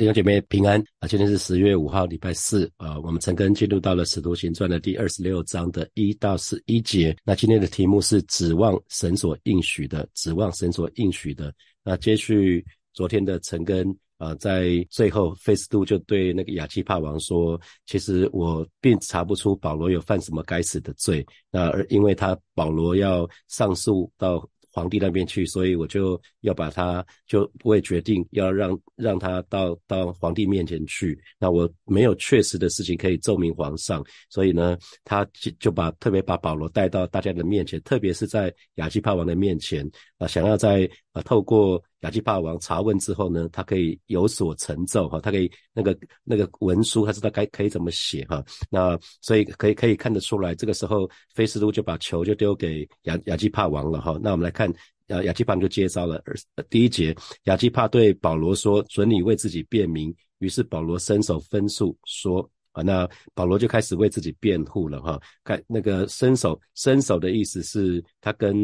[0.00, 1.06] 弟兄姐妹平安啊！
[1.06, 2.98] 今天是十月五号，礼拜四啊。
[3.00, 7.14] 我们陈根进入到了《使徒行传》的第二十六章的一到十一节。
[7.22, 11.52] 那今天的题目是指望神所应许的，指望神所应许的。
[11.84, 21.22] 那接续昨天的陈根啊，在最后，菲斯都就对那个亚基帕王说：“其实我并查不出保罗有犯什么该死的罪。
[21.50, 31.18] 那而因为他保罗要上诉到。”皇帝那边去，所以我就要把他，就会决定要让让他到到皇帝面前去。
[31.38, 39.88] 那我没有确实的事情可以奏明皇上，所以呢，他就就把特别把保罗带到大家的面前，特别是在亚基帕王的面前
[40.18, 48.40] 啊，想要在啊透过亚基帕王查问之后呢，他可以有所成奏哈，他可以那个那个文书，他知道该可以怎么写哈。
[48.70, 54.16] 那所以可以可以看得出来，这个时候菲斯都就把球就丢给亚亚基帕王了哈。
[54.22, 54.60] 那我们来看。
[54.60, 54.70] 看，
[55.06, 56.22] 亚亚基帕就接招了。
[56.26, 68.56] 而第一节，亚基帕对保罗说：“准你为自己辩明。”于是保罗伸手分诉说：“啊，那保罗就开始为自己辩护了。”哈，看那个伸手，伸手的意思是他跟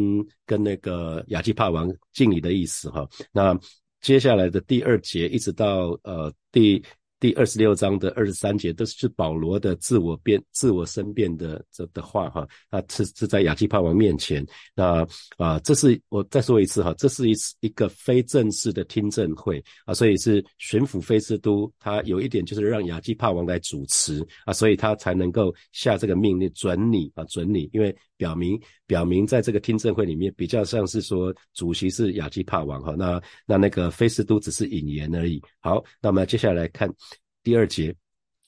[0.45, 2.91] 跟那个亚基帕王敬礼的意思。
[2.91, 3.59] 哈，那
[4.01, 6.83] 接下来的第二节一直到呃第。
[7.19, 15.07] 第二十六章的二十三节都是保罗的自我辩、自我申辩的这的话哈，啊是是在亚基帕王面前，那
[15.39, 35.43] 啊这是我再说一次哈，这是一次一个非正式的听证会啊，所以是巡抚菲斯都他有一点就是让亚基帕王来主持啊，所以他才能够下这个命令准你啊准你，因为表明表明在这个听证会里面比较像是说主席是亚基帕王哈，那那那个菲斯都只是引言而已。
[35.61, 36.93] 好，那么接下来看。
[37.43, 37.95] 第二节，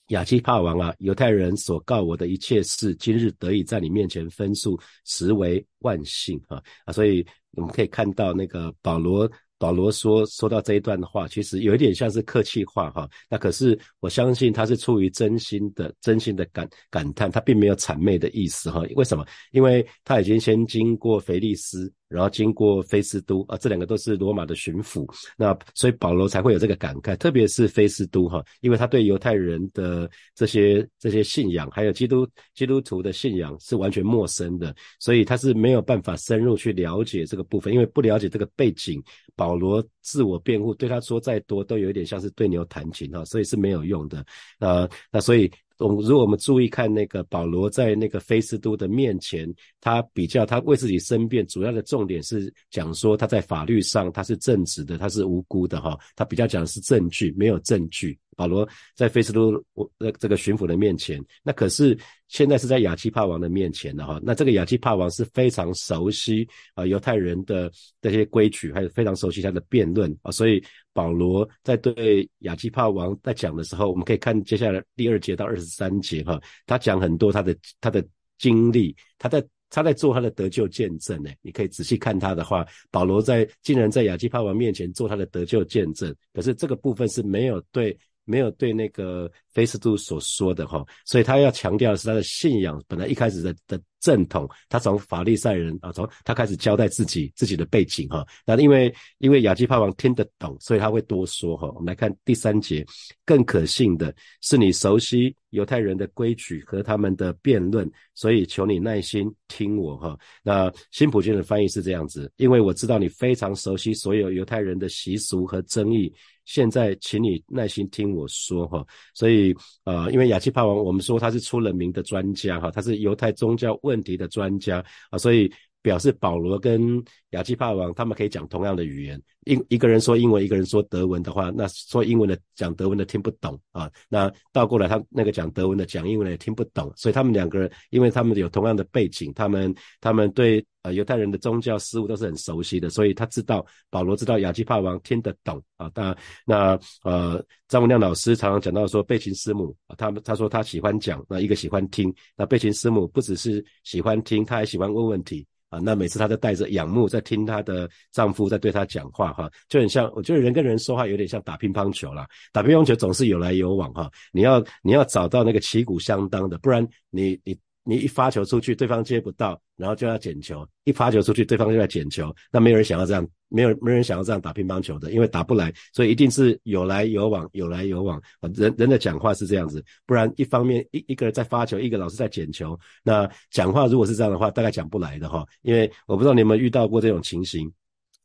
[0.07, 6.91] 亚基帕王啊，犹太人所告我的一切事，今日得以在你面前分数，实为万幸啊啊！
[6.91, 9.31] 所以我们可以看到那个保罗。
[9.59, 13.07] 保罗说说到这一段的话，其实有一点像是客气话哈。
[13.29, 18.81] 那可是我相信他是出于真心的、真心的感感叹，他并没有谄媚的意思哈。
[18.95, 19.23] 为什么？
[19.51, 25.07] 因为他已经先经过腓利斯，然后经过菲斯都啊，这两个都是罗马的巡抚。
[25.37, 39.01] 那所以保罗才会有这个感慨，特别是菲斯都哈，因为他对犹太人的这些这些信仰，还有基督基督徒的信仰是完全陌生的，所以他是没有办法深入去了解这个部分，因为不了解这个背景。
[39.35, 44.25] 保罗自我辩护，对他说再多都有一点像是对牛弹琴哈，所以是没有用的。
[44.59, 45.49] 呃，那所以，
[45.79, 55.97] 我们如果我们注意看那个保罗在那个菲斯都的面前，他比较他为自己申辩，主要的重点是讲说他在法律上他是正直的，他是无辜的哈。
[56.15, 58.19] 他比较讲的是证据，没有证据。
[58.39, 61.97] 保罗在菲斯都我呃这个巡抚的面前，那可是
[62.29, 64.17] 现在是在亚基帕王的面前的哈。
[64.23, 67.69] 那这个亚基帕王是非常熟悉啊犹太人的
[68.01, 70.31] 这些规矩，还有非常熟悉他的辩论啊。
[70.31, 70.63] 所以
[70.93, 78.01] 保罗在对亚基帕王在讲的时候，我们可以看接下来第二节到二十三节哈，他讲很多他的他的
[78.37, 81.29] 经历，他在他在做他的得救见证呢。
[81.41, 87.97] 你可以仔细看他的话，保罗在竟然在亚基帕王面前做他的得救见证，可是这个部分是没有对。
[88.29, 98.25] 没有对那个菲斯度所说的哈，所以他要强调的是他的信仰本来一开始的的正统，他从法利赛人啊，从他开始交代自己自己的背景哈。
[98.45, 101.69] 那因为因为亚基帕王听得懂，所以他会多说哈。
[101.75, 102.85] 我们来看第三节，
[103.25, 110.17] 更可信的是你熟悉犹太人的规矩和他们的辩论，所以求你耐心听我哈。
[110.43, 116.13] 那新普京的翻译是这样子，因为我知道你非常熟悉所有犹太人的习俗和争议。
[116.45, 118.83] 现在，请你耐心听我说哈。
[119.13, 125.51] 所以，呃，因为亚基帕王，我们说他是出了名的专家哈，他是犹太宗教问题的专家啊，所以。
[125.81, 127.01] 表示保罗跟
[127.31, 155.47] 亚基帕王他们可以讲同样的语言，一一个人说英文，一个人说德文的话，那说英文的讲德文的听不懂啊，那倒过来他那个讲德文的讲英文的也听不懂，所以他们两个人，因为他们有同样的背景，他们他们对呃犹太人的宗教事务都是很熟悉的，所以他知道保罗知道亚基帕王听得懂啊，那那呃张文亮老师常常讲到说贝琴师母啊，他们他说他喜欢讲，那一个喜欢听，那贝琴师母不只是喜欢听，他还喜欢问问题。
[155.69, 167.57] 啊，那每次她都带着仰慕在听她的丈夫在对她讲话，哈，就很像，我觉得人跟人说话有点像打乒乓球啦，打乒乓球总是有来有往，哈，你要你要找到那个旗鼓相当的，不然你你。
[167.83, 172.33] 你一发球出去，对方接不到，然后就要捡球；一发球出去，对方就要捡球。
[172.51, 178.21] 那没有人想要这样，没有没人想要这样打乒乓球的，因为打不来，所以一定是有来有往，有来有往。
[178.53, 185.45] 人人的讲话是这样子，不然一方面一一个人在发球，一个老师在捡球，那讲话如果是这样的话，大概讲不来的哈。
[185.61, 187.71] 因为我不知道你有没有遇到过这种情形。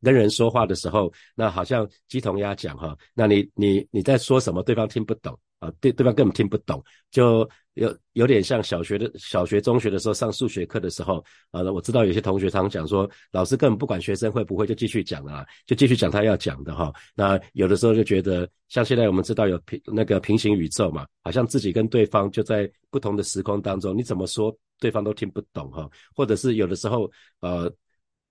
[0.02, 16.92] 跟人说话的时候，那好像鸡同鸭讲哈，那你你你在说什么，对方听不懂啊，对对方根本听不懂，就有有点像小学的小学、中学的时候上数学课的时候啊，我知道有些同学常常讲说，老师根本不管学生会不会，就继续讲啊，就继续讲他要讲的哈。
[17.14, 27.72] 那有的时候就觉得，像现在我们知道有平那个平行宇宙嘛，好像自己跟对方就在不同的时空当中，你怎么说对方都听不懂哈，或者是有的时候呃。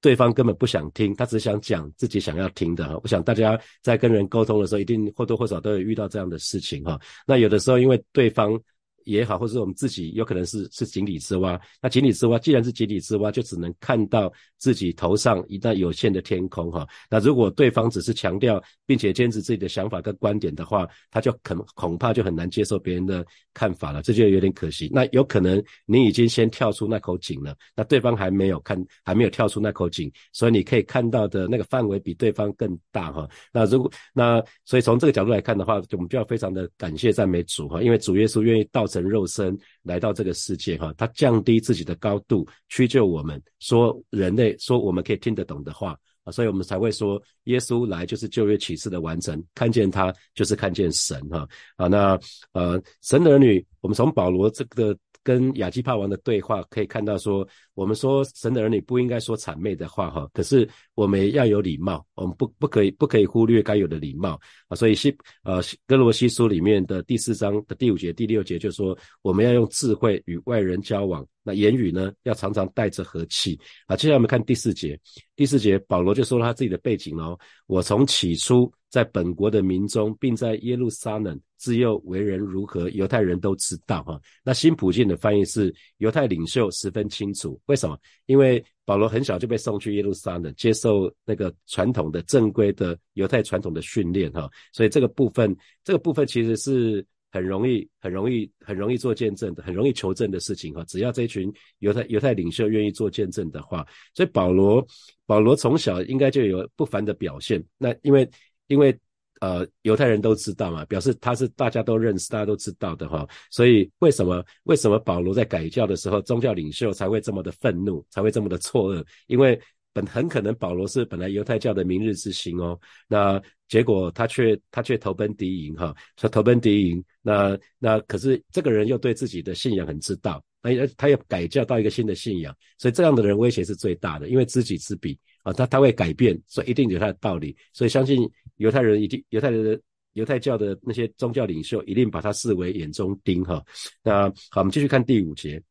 [0.03, 2.99] 对方根本不想听，他只想讲自己想要听的。
[3.01, 6.99] 我想大家在跟人沟通的时候，一定或多或少都有遇到这样的事情哈。
[7.25, 8.61] 那有的时候因为对方。
[9.05, 11.59] 也好，或者是我们自己有可能是是井底之蛙。
[11.81, 16.87] 那井底之蛙既然是井底之蛙，就只能看到自己头上一旦有限的天空哈。
[17.09, 24.89] 那如果对方只是强调并且坚持自己的想法跟观点的话，他就可恐怕就很难接受别人的看法了，这就有点可惜。
[24.93, 33.27] 那有可能你已经先跳出那口井了，那对方还没有看，还没有跳出那口井，所以你可以看到的那个范围比对方更大哈。
[33.51, 38.87] 那如果那所以从这个角度来看的话，我们就要非常的感谢赞美主哈，因为主耶稣愿意到。
[38.93, 51.47] 神肉身来到这个世界，哈，他降低自己的高度，屈就我们，说人类说我们可以听得懂的话啊，所以我们才会说耶稣来就是旧约启示的完成，看见他就是看见神，哈
[51.77, 52.19] 啊，那
[52.51, 54.95] 呃神儿女，我们从保罗这个。
[55.23, 64.75] 跟亚基帕王的对话可以看到，说我们说神的儿女不应该说谄媚的话，哈，可是我们要有礼貌，我们不不可以不可以忽略该有的礼貌啊。
[64.75, 73.95] 所以西呃哥罗西书里面的第四章的第五节、第六节就说，我们要用智慧与外人交往，那言语呢要常常带着和气啊。
[73.95, 74.99] 接下来我们看第四节，
[75.35, 78.71] 第四节保罗就说了他自己的背景哦，我从起初。
[78.93, 84.21] 在本国的民中，并在耶路撒冷自幼为人如何，犹太人都知道哈。
[84.43, 87.97] 那新普进的翻译是犹太领袖十分清楚，为什么？
[88.27, 100.83] 因为保罗很小就被送去耶路撒冷，接受那个传统的正规的犹太传统的训练哈，所以这个部分，这个部分其实是很容易、很容易、很容易做见证的，很容易求证的事情哈。
[100.83, 104.85] 只要这群犹太犹太领袖愿意做见证的话，所以保罗
[105.25, 107.63] 保罗从小应该就有不凡的表现。
[107.79, 108.29] 那因为
[108.67, 108.97] 因为
[109.41, 113.27] 呃，犹太人都知道嘛，表示他是大家都认识、大家都知道的哈。
[113.51, 119.05] 所以为什么为什么保罗在改教的时候，宗教领袖才会这么的愤怒，才会这么的错愕？
[119.27, 119.59] 因为
[119.91, 135.19] 本很可能保罗是本来犹太教的明日之星哦，那结果他却他却投奔敌营哈，说投奔敌营，那那可是这个人又对自己的信仰很知道，那他要改教到一个新的信仰，所以这样的人威胁是最大的，因为知己知彼。
[135.43, 138.25] 啊，他他会改变，所以一定有他的道理，所以相信
[138.57, 139.79] 犹太人一定犹太人的
[140.13, 143.63] 犹太教的那些宗教领袖一定把他视为眼中钉哈。
[144.03, 145.61] 那好，我们继续看第五节，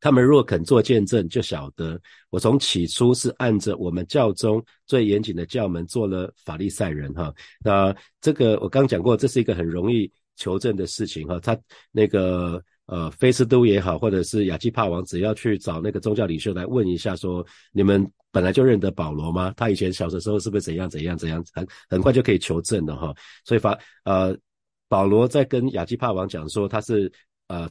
[0.00, 2.00] 他们若肯做见证，就晓得
[2.30, 7.32] 我从起初是按着我们教中最严谨的教门做了法利赛人哈。
[7.64, 11.38] 那这个我刚讲过，这是一个很容易求证的事情哈。
[11.40, 11.58] 他
[11.92, 12.62] 那个。
[12.90, 19.52] 呃，菲斯都也好，或者是亚基帕王，只要去找那个宗教领袖来问一下，说你们本来就认得保罗吗？
[19.56, 21.44] 他以前小的时候是不是怎样怎样怎样？
[21.52, 23.14] 很很快就可以求证的哈。
[23.44, 24.36] 所以法呃，
[24.88, 27.10] 保罗在跟亚基帕王讲说，他是
[27.48, 27.68] 呃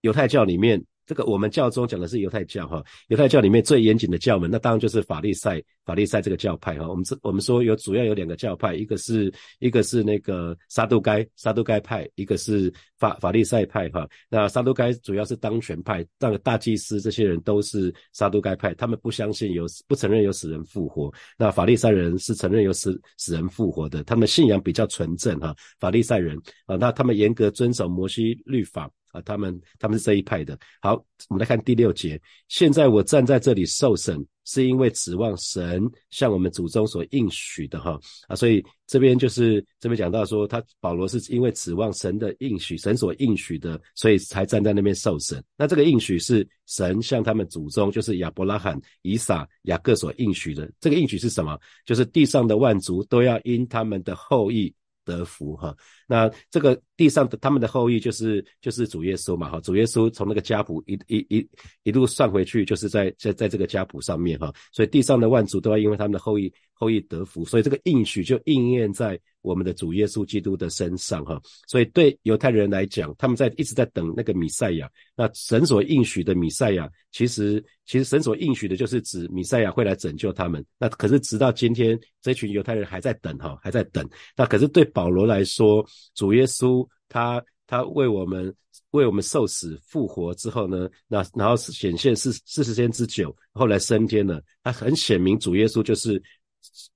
[0.00, 0.84] 犹太教里面。
[1.06, 6.88] 这个我们教中讲的是犹太教哈，犹太教里面最严谨的教门，那当然就是法利赛法利赛这个教派哈。
[6.88, 14.08] 我们这我们说有主要有两个教派，一个是一个是那个撒都该撒都该派，一个是法法利赛派哈。
[14.28, 21.12] 那撒都该主要是当权派，那个大祭司这些人都是撒都该派，他们不相信有不承认有死人复活。
[21.36, 25.54] 那法利赛人是承认有死死人复活的，他们信仰比较纯正哈。
[25.80, 28.90] 法利赛人啊，那他们严格遵守摩西律法。
[29.12, 30.58] 啊，他们他们是这一派的。
[30.80, 30.94] 好，
[31.28, 32.20] 我们来看第六节。
[32.48, 45.42] 现在我站在这里受审，是因为指望神向我们祖宗所应许的哈啊，所以这边就是这边讲到说，他保罗是因为指望神的应许，神所应许的，所以才站在那边受审。
[45.56, 50.70] 那这个应许是神向他们祖宗，就是亚伯拉罕、以撒、雅各所应许的。
[50.80, 51.58] 这个应许是什么？
[51.84, 54.74] 就是地上的万族都要因他们的后裔。
[55.04, 55.74] 得福哈，
[56.06, 61.48] 那这个地上的他们的后裔就是就是主耶稣嘛哈，主耶稣从那个家谱一一一
[61.82, 66.52] 一路算回去，就是在在在这个家谱上面哈，所以地上的万族都要因为他们的后裔。
[66.74, 71.40] 后裔得福，所以这个应许就应验在我们的主耶稣基督的身上哈。
[71.68, 74.90] 所以对犹太人来讲，他们在一直在等那个弥赛亚。
[75.14, 80.64] 那神所应许的弥赛亚，其实其实神所应许的就是指弥赛亚会来拯救他们。
[80.78, 84.08] 那可是直到今天，这群犹太人还在等哈，还在等。
[84.36, 85.84] 那可是对保罗来说，
[86.14, 88.54] 主耶稣他他为我们
[88.92, 94.42] 为我们受死复活之后呢，那然后显现四四十天之久，后来升天了。
[94.62, 96.22] 他很显明，主耶稣就是。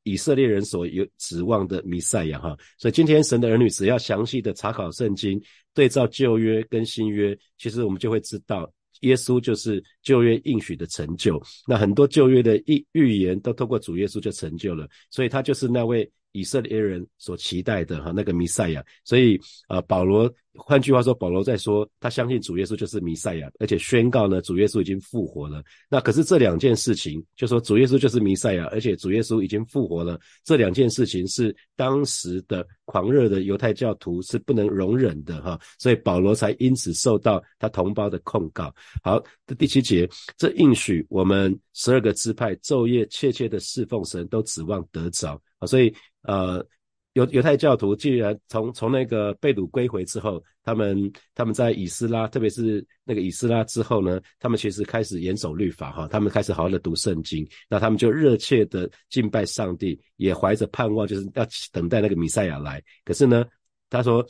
[0.02, 2.56] 以色列人所有指望的弥赛亚哈。
[2.78, 5.40] 所以今天神的儿女只要详细的查考圣经，
[5.74, 8.72] 对照旧约跟新约，其实我们就会知道。
[9.00, 16.10] 耶稣就是旧约应许的成就，那很多旧约的预预言都透过主耶稣就成就了，所以他就是那位。
[16.36, 25.62] 以色列人所期待的哈那个弥赛亚，所以呃保罗换句话说，保罗在说他相信主耶稣就是弥赛亚，而且宣告呢主耶稣已经复活了。
[25.88, 38.74] 那可是这两件事情，就说主耶稣就是弥赛亚，而且主耶稣已经复活了，这两件事情是当时的狂热的犹太教徒是不能容忍的哈，所以保罗才因此受到他同胞的控告。
[39.02, 45.94] 好，这第七节，这应许我们十二个支派昼夜切切的侍奉神，都指望得着啊，所以。
[46.28, 46.66] 呃，
[47.12, 62.82] 犹犹太教徒既然从从那个被掳归回之后，他们他们在以斯拉，特别是那个以斯拉之后呢，他们其实开始严守律法哈，他们开始好好的读圣经，那他们就热切的敬拜上帝，也怀着盼望，就是要等待那个弥赛亚来。
[63.04, 63.46] 可是呢，
[63.88, 64.26] 他说，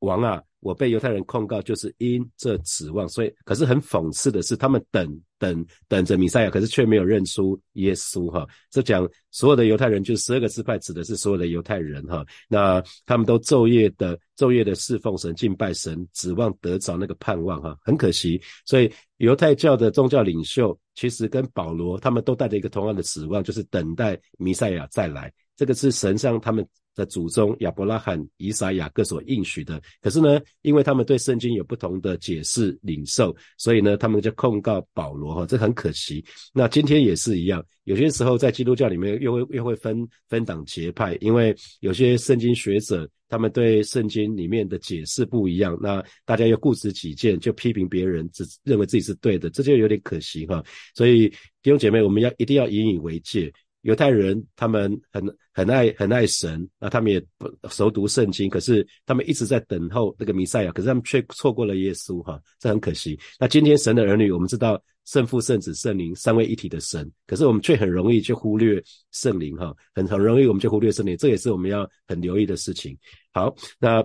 [0.00, 0.42] 王啊。
[0.60, 8.44] 我被犹太人控告，就是因这指望，所以可是很讽刺的是，他们等等等着弥赛亚，可是却没有认出耶稣哈。
[8.68, 12.26] 这讲所有的犹太人，就是十二个支派，指的是所有的犹太人哈。
[12.48, 17.78] 那他们都昼夜的昼夜的侍奉神、敬拜神，指望得着那个盼望哈。
[17.80, 25.32] 很可惜，所以犹太教的宗教领袖其实跟保罗他们都带着一个同样的指望，就是等待弥赛亚再来。
[25.58, 26.66] 这个是神上他们。
[26.94, 36.24] 的祖宗亚伯拉罕、以撒、雅各所应许的，可是呢，因为他们对圣经有不同的解释领受，所以呢，他们就控告保罗哈，这很可惜。
[36.52, 50.60] 那今天也是一样，有些时候在基督教里面又会又会分分党结派，因为有些圣经学者他们对圣经里面的解释不一样，那大家又固执己见，就批评别人，只认为自己是对的，这就有点可惜哈。
[50.96, 51.28] 所以
[51.62, 53.52] 弟兄姐妹，我们要一定要引以为戒。
[53.88, 63.18] 犹太人他们很很爱很爱神，那他们也不熟读圣经，可是他们一直在等候那个弥赛亚，可是他们却错过了耶稣，哈，这很可惜。
[63.40, 68.78] 那今天神的儿女，我们知道圣父、圣子、圣灵三位一体的神，可是我们却很容易就忽略
[69.12, 72.94] 圣灵，哈，很很容易我们就忽略圣灵，这也是我们要很留意的事情。
[73.32, 74.04] 好，那。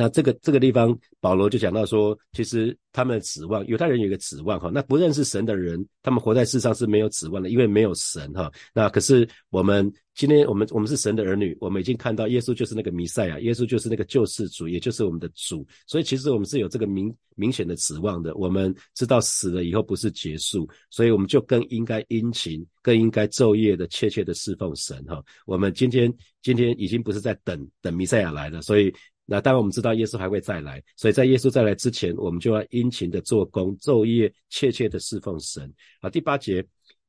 [0.00, 4.70] 那这个这个地方，保罗就讲到说，其实他们的指望，犹太人有一个指望哈。
[4.72, 8.50] 那不认识神的人，他们活在世上是没有指望的，因为没有神哈。
[8.72, 15.66] 那可是我们今天，我们我们是神的儿女，我们已经看到耶稣就是那个弥赛亚，耶稣就是那个救世主，也就是我们的主。
[15.86, 18.34] 所以其实我们是有这个明明显的指望的。
[18.36, 25.22] 我们知道死了以后不是结束，所以我们就更应该殷勤，更应该昼夜的切切的侍奉神哈。
[25.44, 28.90] 我们今天今天已经不是在等等弥赛亚来了，所以。
[29.30, 35.72] 那当然，我们知道耶稣还会再来，所以在耶稣再来之前，我们就要殷勤的做工，昼夜切切的侍奉神。
[36.00, 36.66] 啊，第八节。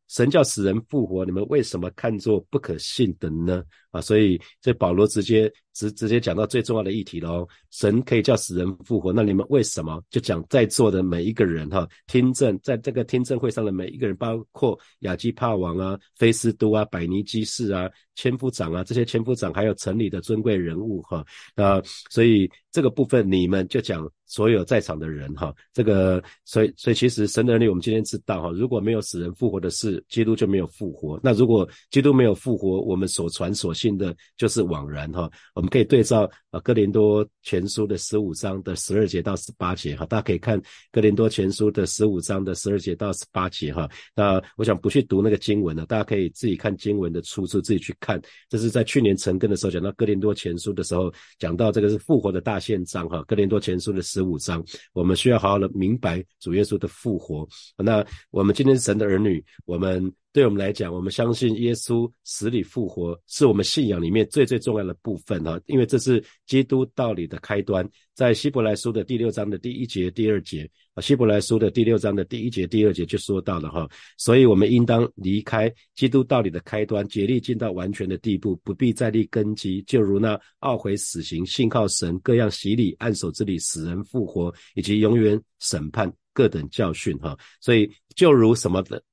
[0.08, 3.64] 神叫死人复活，你们为什么看作不可信的呢？
[3.92, 7.48] 啊，所以这保罗直接直直接讲到最重要的议题喽。
[7.70, 11.88] 神可以叫死人复活，那你们为什么就讲在座的每一个人哈？
[12.08, 24.10] 听证在这个听证会上的每一个人，包括亚基帕王啊、菲斯都啊、百尼基士啊、千夫长啊这些千夫长，还有城里的尊贵人物哈啊，所以这个部分你们就讲。
[24.32, 31.20] 所有在场的人，哈，这个，所以，所以其实神的能力，我们今天知道，哈，如果没有死人复活的事，基督就没有复活。
[31.22, 35.30] 那如果基督没有复活，我们所传所信的就是枉然，哈。
[35.56, 40.62] 我们可以对照啊，哥林多前书的十五章的十二节到十八节，哈，大家可以看
[40.92, 43.90] 哥林多前书的十五章的十二节到十八节，哈。
[44.16, 48.22] 那我想不去读那个经文了，大家可以自己看经文的出处，自己去看。
[48.48, 54.22] 这是在去年成根的时候讲到哥林多前书的时候，讲到这个是复活的大宪章，哈，哥林多前书的十。
[54.22, 57.44] 十五章，我们需要好好的明白主耶稣的复活。
[57.76, 60.14] 那我们今天是神的儿女，我们。
[60.34, 65.60] 对我们来讲，我们相信耶稣死里复活，是我们信仰里面最最重要的部分哈。
[65.66, 73.90] 因为这是基督道理的开端，在希伯来书的第六章的第一节、第二节啊，希伯来书的第六章的第一节、第二节就说到了哈。
[74.18, 79.82] 所以，我们应当离开基督道理的开端，竭力尽到完全的地步，不必再立根基。
[79.82, 87.38] 就如那懊悔死刑、信靠神、各样洗礼、按手之礼、死人复活，以及永远审判各等教训哈。
[87.60, 89.04] 所以，就如什么的。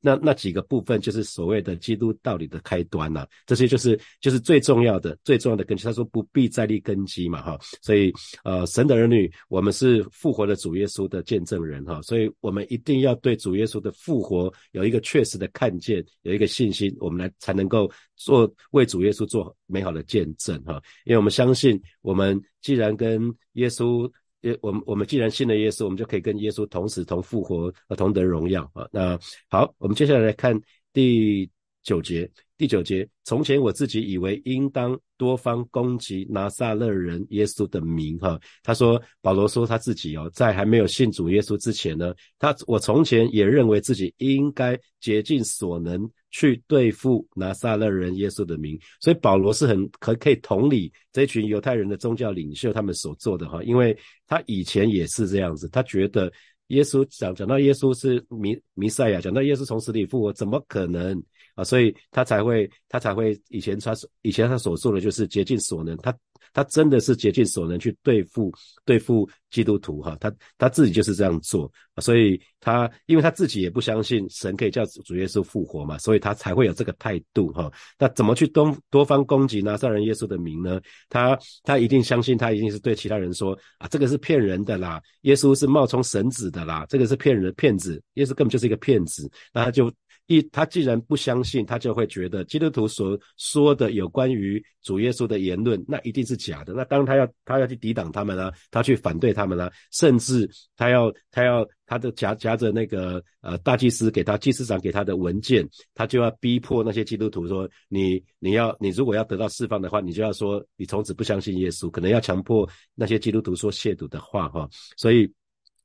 [0.00, 5.84] 那那几个部分就是所谓的基督道理的开端呐，这些就是就是最重要的最重要的根基。
[5.84, 8.12] 他说不必再立根基嘛，哈，所以
[8.44, 24.10] 呃，神的儿女，我们是复活的主耶稣的见证人哈，所以我们一定要对主耶稣的复活有一个确实的看见，有一个信心，我们来才能够做为主耶稣做美好的见证哈，因为我们相信，我们既然跟耶稣。
[24.42, 28.88] 耶，我们我们既然信了耶稣，我们就可以跟耶稣同死同复活，同得荣耀啊。
[28.92, 29.18] 那
[29.48, 30.58] 好，我们接下来来看
[30.92, 31.48] 第
[31.82, 32.30] 九节。
[32.56, 53.96] 第九节，从前我自己以为应当多方攻击拿撒勒人耶稣的名，哈，他说保罗说他自己哦，在还没有信主耶稣之前呢，他我从前也认为自己应该竭尽所能去对付拿撒勒人耶稣的名，所以保罗是很可可以同理这群犹太人的宗教领袖他们所做的哈，因为
[54.26, 56.32] 他以前也是这样子，他觉得
[56.68, 61.20] 耶稣讲讲到耶稣是弥弥赛亚，讲到耶稣从死里复活，怎么可能？
[61.54, 63.92] 啊，所以他才会，他才会以前他
[64.22, 66.16] 以前他所做的就是竭尽所能，他
[66.52, 68.52] 他真的是竭尽所能去对付
[68.84, 77.70] 对付基督徒哈，他他自己就是这样做，所以他因为他自己也不相信神可以叫主耶稣复活嘛，所以他才会有这个态度哈。
[77.98, 80.80] 那怎么去多多方攻击拿撒人耶稣的名呢？
[81.08, 89.92] 他他一定相信他一定是对其他人说啊，这个是骗人的啦，耶稣是冒充神子的啦，这个是骗人的骗子，耶稣根本就是一个骗子，那他就。
[90.30, 96.72] 一，他既然不相信，他就会觉得基督徒所说的有关于主耶稣的言论，那一定是假的。
[96.72, 115.28] 那当他要他要去抵挡他们啦，他去反对他们啦，甚至他要他要他的夹夹着那个呃大祭司给他祭司长给他的文件，他就要逼迫那些基督徒说，你你要你如果要得到释放的话，你就要说你从此不相信耶稣，可能要强迫那些基督徒说亵渎的话哈，所以。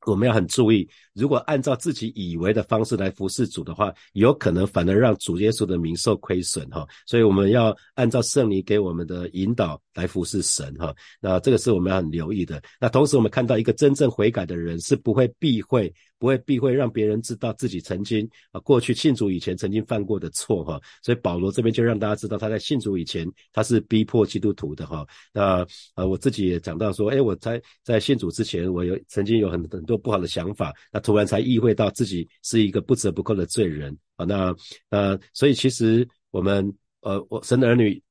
[0.06, 6.86] 我们要很注意，如果按照自己以为的方式来服侍主的话，有可能反而让主耶稣的名受亏损哈。
[7.06, 10.94] 所以我们要按照圣灵给我们的引导来服侍神哈。
[11.20, 12.62] 那这个是我们要很留意的。
[12.80, 15.94] 那同时我们看到一个真正悔改的人是不会避讳。
[16.18, 25.06] 不会避讳让别人知道自己曾经啊过去信主以前曾经犯过的错哈，所以保罗这边就让大家知道他在信主以前他是逼迫基督徒的哈。
[25.34, 34.26] 那呃我自己也讲到说，哎我在在信主之前我有曾经有很很多不好的想法，那突然才意会到自己是一个不折不扣的罪人啊。
[34.26, 34.56] 那
[34.90, 38.02] 呃所以其实我们呃我神的儿女。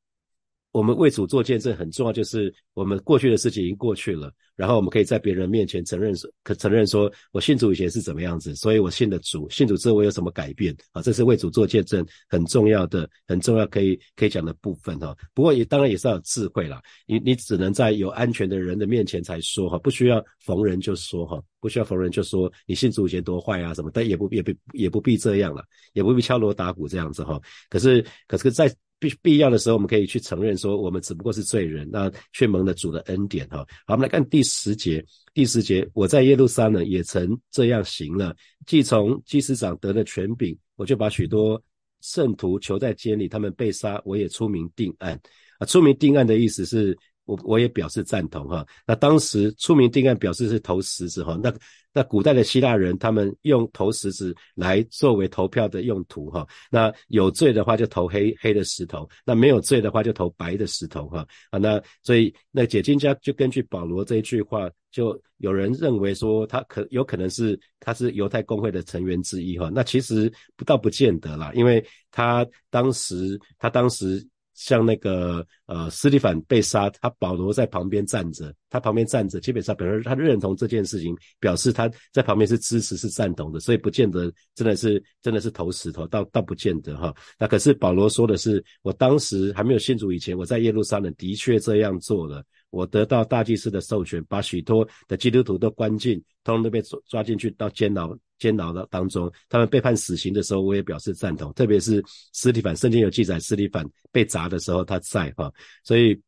[0.75, 6.13] 我们为主做见证很重要，就是我们过去的事情已经过去了，然后我们可以在别人面前承认，
[6.43, 11.01] 可承认说我信主以前是怎么样子，所以我信的主，信主之后我有什么改变啊？
[11.01, 15.17] 这是为主做见证很重要的、很重要可以可以讲的部分哈。
[15.33, 27.41] 不过也当然也是要有智慧啦，你你只能在有安全的人的面前才说哈，不需要逢人就说哈，不需要逢人就说你信主以前多坏啊什么，但也不也不也不必这样了，也不必敲锣打鼓这样子哈。
[27.71, 28.75] 可是可是，在
[29.09, 33.59] 必必要的时候，我们可以去承认说，我们只不过是罪人，那却蒙了主的恩典哈。
[33.87, 35.05] 好，我们来看第十节。
[35.35, 38.35] 第十节，我在耶路撒冷也曾这样行了。
[38.67, 41.63] 既从祭司长得了权柄，我就把许多
[42.01, 45.21] 圣徒囚在监里，他们被杀，我也出名定案。
[45.59, 46.97] 啊，出名定案的意思是。
[47.25, 48.67] 我我也表示赞同哈。
[48.87, 51.39] 那当时出名定案表示是投石子哈。
[51.43, 51.53] 那
[51.93, 56.47] 那古代的希腊人他们用投石子来作为投票的用途哈。
[56.71, 61.27] 那有罪的话就投黑黑的石头，那没有罪的话就投白的石头哈。
[61.51, 69.71] 啊，那所以那解经家就根据保罗这一句话，就有人认为说他可有可能是他是犹太公会的成员之一哈。
[69.73, 74.27] 那其实不倒不见得啦，因为他当时他当时。
[74.55, 87.15] 像那个呃，斯蒂凡被杀，他保罗在旁边站着，他旁边站着，基本上表示他认同这件事情，表示他在旁边是支持是赞同的，所以不见得真的是真的是投石头，倒倒不见得哈。
[87.39, 92.45] 那可是保罗说的是，我当时还没有信主以前，我在耶路撒冷的确这样做了。
[92.75, 99.33] 我得到大祭司的授权，把许多的基督徒都关进，通通都被抓抓进去到监牢监牢的当中。
[99.49, 101.53] 他们被判死刑的时候，我也表示赞同。
[101.55, 105.53] 特别是斯蒂凡，圣经有记载，斯蒂凡被砸的时候他在哈，
[105.85, 106.21] 所以。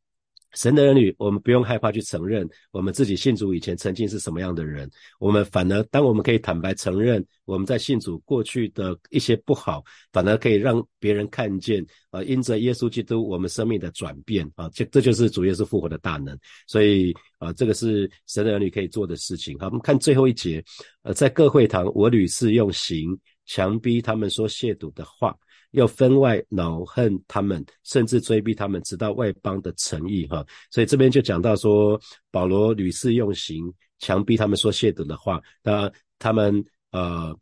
[0.53, 4.89] 神的儿女，我们不用害怕去承认我们自己信主以前曾经是什么样的人。
[5.19, 16.37] 我们反而，当我们可以坦白承认我们在信主过去的一些不好，反而可以让别人看见啊，因着耶稣基督我们生命的转变啊，这这就是主耶稣复活的大能。
[16.65, 19.57] 所以啊，这个是神的儿女可以做的事情。
[19.59, 20.63] 好，我们看最后一节，
[21.03, 25.35] 呃，在各会堂，我屡次用刑强逼他们说亵渎的话。
[25.71, 30.45] 要分外恼恨他们，甚至追逼他们，直到外邦的诚意哈。
[30.71, 31.99] 所以这边就讲到说，
[32.31, 35.41] 保罗屡次用刑强逼他们说亵渎的话。
[35.63, 37.37] 那他们呃，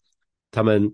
[0.51, 0.91] 他们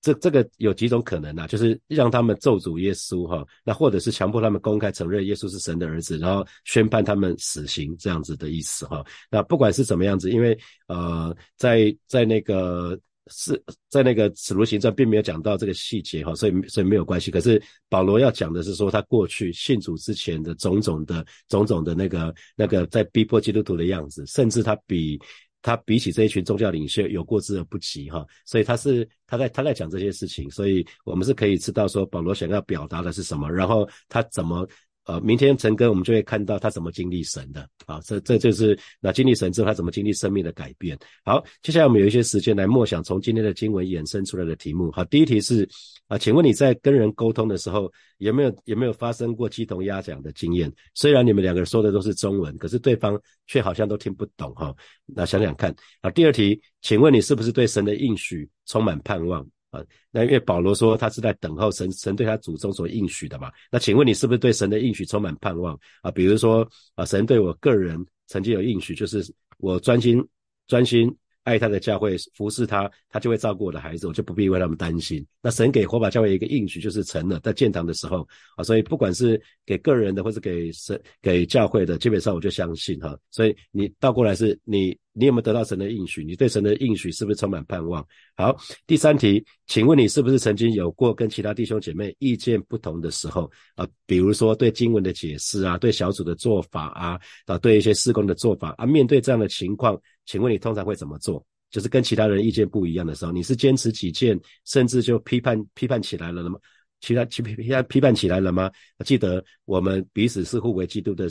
[0.00, 1.46] 这这个有几种可能啊？
[1.46, 9.04] 就是让他们咒诅耶稣哈，那或者是强迫他们公开承认耶稣是神的儿子，然后宣判他们死刑这样子的意思哈。
[9.30, 12.98] 那不管是怎么样子，因为呃，在在那个。
[13.28, 17.30] 是在那个《使徒行传》并没有讲到这个细节哈，所以所以没有关系。
[17.30, 25.20] 可是保罗要讲的是说，他过去信主之前的种种的种种的那个那个在逼迫基督徒的样子，甚至他比
[25.62, 34.68] 他比起这一群宗教领袖有过之而不及哈，所以他是他在他在讲这些事情，所以我们是可以知道说保罗想要表达的是什么，然后他怎么。
[35.04, 40.96] 呃，明天陈哥，我们就会看到他怎么经历神的啊，这这就是那经历神之后，他怎么经历生命的改变。
[41.24, 44.92] 好，接下来我们有一些时间来默想从今天的经文衍生出来的题目。
[44.92, 45.68] 好，第一题是
[46.06, 50.72] 啊，请问你在跟人沟通的时候，有没有有没有发生过鸡同鸭讲的经验？
[50.94, 54.72] 虽然你们两个人说的都是中文，可是对方却好像都听不懂哈。
[55.04, 59.44] 那想想看啊，第二题，请问你是不是对神的应许充满盼望？
[59.72, 63.50] 啊，那因为保罗说他是在等候神，神对他祖宗所应许的嘛。
[63.70, 66.10] 那请问你是不是对神的应许充满盼望啊？
[66.10, 69.24] 比如说啊，神对我个人曾经有应许，就是
[69.56, 70.22] 我专心
[70.66, 71.10] 专心
[71.44, 75.26] 爱他的教会，服侍他，他就会照顾我的孩子，我就不必为他们担心。
[75.40, 83.18] 那神给火把教会一个应许，就是成了在建堂的时候啊，所以不管是给个人的或是给神给教会的，基本上我就相信哈。
[83.30, 84.94] 所以你倒过来是你。
[85.12, 86.24] 你有没有得到神的应许？
[86.24, 88.06] 你对神的应许是不是充满盼望？
[88.34, 93.86] 好，第三题，请问你是不是曾经有过跟其他弟兄姐妹意见不同的时候啊？
[94.06, 101.44] 比如说对经文的解释啊，对小组的做法啊，啊，对一些施工的做法啊，面对这样的情况，请问你通常会怎么做？
[101.70, 106.58] 就是跟其他人意见不一样的时候，你是坚持己见，甚至就批判批判起来了吗？
[107.02, 107.54] 其他批批
[107.88, 108.70] 批判起来了吗？
[109.04, 111.26] 记得我们彼此是互为基督的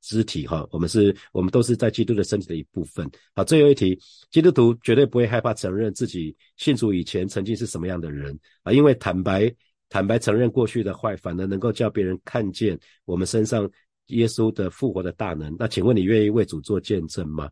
[0.00, 3.08] 肢体哈，我们是，我们都是在基督的身体的一部分。
[3.34, 3.98] 好，最后一题，
[4.30, 9.50] 基督徒绝对不会害怕承认自己信主以前曾经是什么样的人啊，因为坦白
[9.88, 13.70] 坦白承认过去的坏，反而能够叫别人看见我们身上
[14.06, 15.54] 耶稣的复活的大能。
[15.56, 17.48] 那请问你愿意为主做见证吗？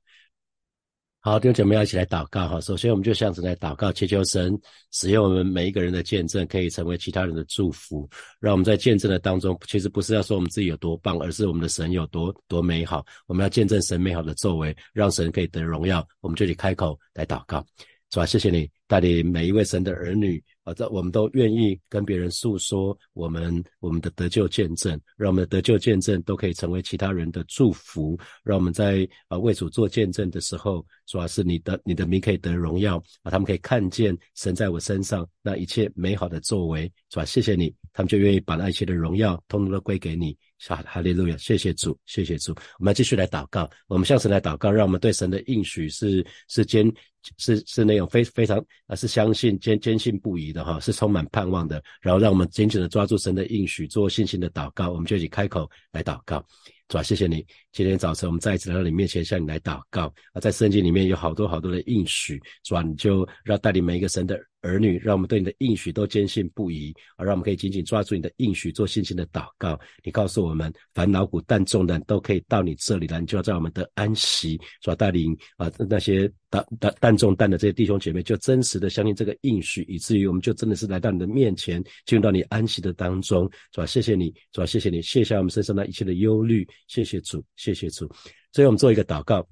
[1.23, 2.59] 好，弟兄姐妹要一起来祷告哈。
[2.63, 4.59] 首先，我们就向神来祷告，祈求神
[4.91, 8.09] 使用我们每一个人的见证，可以成为其他人的祝福。
[8.41, 13.05] 让我们在见证的当中，其实不是要说我们自己有多棒，而是我们的神有多多美好。
[13.27, 16.03] 我们要见证神美好的作为，让神可以得荣耀。
[16.23, 17.63] 我们就去开口来祷告，
[18.11, 18.27] 是吧？
[18.27, 20.43] 谢谢你带领每一位神的儿女。
[20.63, 37.25] 啊，这我们都愿意跟别人诉说我们我们的得救见证，让我们的得救见证都可以成为其他人的祝福，让我们在啊为主做见证的时候，主要是你的你的名可以得荣耀啊，他们可以看见神在我身上那一切美好的作为，是吧？
[37.25, 40.37] 谢谢你，他们就愿意把那一切的荣耀通通都归给你。
[40.69, 42.55] 哈哈利路亚，谢谢主，谢谢主。
[42.79, 46.93] 我们继续来祷告，我们向神来祷告，让我们对神的应许是是坚
[47.39, 51.83] 是是那种非非常啊是相信坚坚信不疑的哈，是充满盼望的。
[52.01, 54.91] 然后让我们紧紧的抓住神的应许，做信心的祷告。
[54.91, 56.45] 我们就一起开口来祷告。
[56.89, 60.41] 主啊，谢谢你，今天早晨我们再一次来到你面前，向你来祷告啊。
[60.41, 69.79] 在圣经里面有好多好多的应许，主啊，你就让带领每一个神的儿女，让我们对你的应许都坚信不疑，而让我们可以紧紧抓住你的应许，做信心的祷告。
[70.05, 86.67] 你告诉我们，烦恼苦担重担都可以到你这里来，你就要在我们的安息，是吧，带领啊那些担担担重担的这些弟兄姐妹，就真实的相信这个应许，以至于我们就真的是来到你的面前，进入到你安息的当中，是吧，谢谢你，是吧，谢谢你，卸下我们身上那一切的忧虑。
[86.87, 88.11] 谢谢主，谢谢主。
[88.53, 89.47] 所以我们做一个祷告，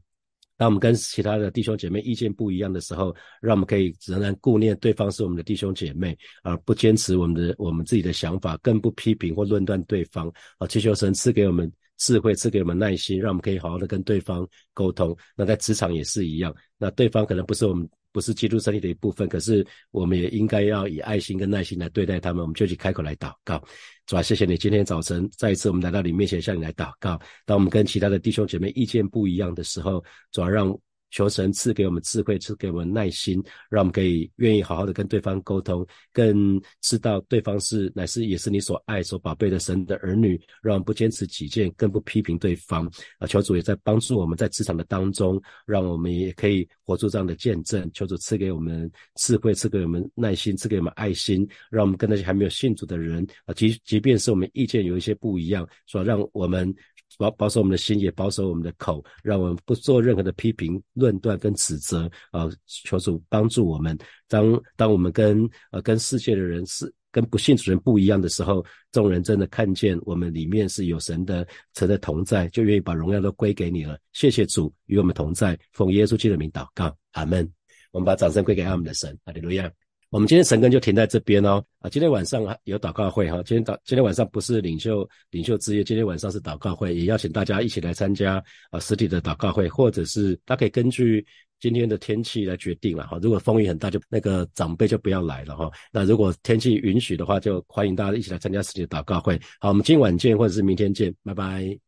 [0.58, 10.30] 当我们跟其他的弟兄姐妹意见不一样的时候，让我们可以仍然顾念对方是我们的弟兄姐妹，而不坚持我们的我们自己的想法，更不批评或论断对方。
[10.58, 15.16] 啊，祈求神赐给我们智慧，赐给我们耐心，让我们可以好好的跟对方沟通。
[15.36, 17.88] 那在职场也是一样，那对方可能不是我们。
[18.12, 22.42] 不是基督身体的一部分，可是我们也应该要以爱心跟耐心来对待他们。
[22.42, 23.62] 我们就去开口来祷告，
[24.06, 27.20] 主啊，谢谢你今天早晨再一次我们来到你面前向你来祷告。
[27.44, 30.78] 当我们跟其他的弟兄姐妹意见不一样的时候，主要让。
[31.10, 42.86] 求神赐给我们智慧，赐给我们耐心，让我们可以愿意好好的跟对方沟通，更知道对方是乃是也是你所爱所宝贝的神的儿女，让我们不坚持己见，更不批评对方。
[43.18, 47.90] 啊，求主也在帮助我们在职场的当中，让我们也可以活出这样的见证。
[47.94, 56.74] 求主赐给我们智慧，赐给我们耐心，赐给我们爱心，让我们跟那些还没有信主的人啊，即即便是我们意见有一些不一样，说让我们。
[57.16, 62.48] 保保守我们的心，也保守我们的口，让我们不做任何的批评、论断跟指责啊！
[62.66, 63.96] 求主帮助我们。
[64.28, 73.98] 当当我们跟呃跟世界的人是跟不信主人不一样的时候，众人真的看见我们里面是有神的神的同在，就愿意把荣耀都归给你了。
[74.12, 77.50] 谢谢主与我们同在，奉耶稣基督的名祷告，阿门。
[77.90, 79.70] 我们把掌声归给阿们的神，哈利路亚。
[80.10, 91.24] 我们今天神根就停在这边哦，啊，今天晚上有祷告会哈，今天祷今天晚上不是领袖领袖之夜，今天晚上是祷告会，也邀请大家一起来参加啊实体的祷告会，或者是大家可以根据
[91.60, 99.38] 今天的天气来决定了哈，如果风雨很大，就那个长辈就不要来了哈，那如果天气允许的话，就欢迎大家一起来参加实体的祷告会。
[99.60, 101.87] 好，我们今晚见，或者是明天见，拜拜。